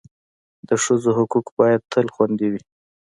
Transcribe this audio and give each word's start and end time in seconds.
د 0.67 0.69
ښځو 0.83 1.09
حقوق 1.17 1.47
باید 1.59 1.81
تل 1.91 2.07
خوندي 2.13 2.47
وي. 2.51 2.61